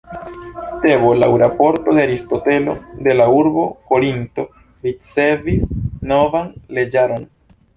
Tebo 0.83 1.09
laŭ 1.23 1.27
raporto 1.41 1.93
de 1.97 2.05
Aristotelo 2.05 2.73
de 3.09 3.15
la 3.19 3.27
urbo 3.41 3.67
Korinto 3.91 4.47
ricevis 4.89 5.69
novan 6.15 6.51
leĝaron. 6.79 7.31